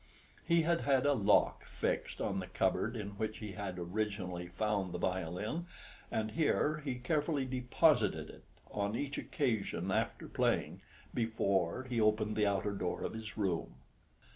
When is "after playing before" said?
9.91-11.83